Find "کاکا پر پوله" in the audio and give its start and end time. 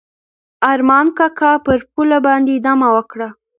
1.17-2.17